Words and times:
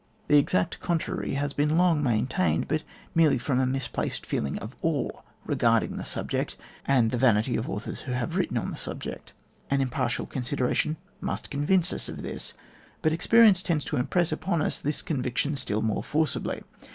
The 0.29 0.39
exact 0.39 0.79
contrary 0.79 1.35
has 1.35 1.53
been 1.53 1.77
long 1.77 2.01
maintained, 2.01 2.67
but 2.67 2.81
merely 3.13 3.37
from 3.37 3.59
a 3.59 3.67
misplaced 3.67 4.25
feeling 4.25 4.57
of 4.57 4.75
awe 4.81 5.11
regarding 5.45 5.95
the 5.95 6.03
subject, 6.03 6.57
and 6.87 7.05
from 7.05 7.09
the 7.19 7.23
vanity 7.23 7.55
of 7.55 7.69
authors 7.69 7.99
who 8.01 8.11
have 8.13 8.35
written 8.35 8.57
on 8.57 8.71
the 8.71 8.77
subject. 8.77 9.31
An 9.69 9.79
impartial 9.79 10.25
consideration 10.25 10.97
must 11.19 11.51
convince 11.51 11.93
us 11.93 12.09
of 12.09 12.23
this: 12.23 12.53
but 13.03 13.13
experience 13.13 13.61
tends 13.61 13.85
to 13.85 13.97
impress 13.97 14.31
upon 14.31 14.63
us 14.63 14.79
this 14.79 15.03
conviction 15.03 15.55
still 15.55 15.83
more 15.83 16.01
forcibly. 16.03 16.63